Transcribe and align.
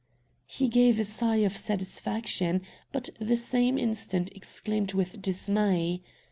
He 0.47 0.67
gave 0.67 0.99
a 0.99 1.03
sigh 1.03 1.45
of 1.45 1.55
satisfaction, 1.55 2.61
but 2.91 3.11
the 3.19 3.37
same 3.37 3.77
instant 3.77 4.31
exclaimed 4.33 4.95
with 4.95 5.21
dismay. 5.21 6.01